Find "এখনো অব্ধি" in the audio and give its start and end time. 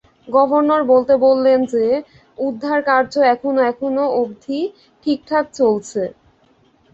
3.71-4.59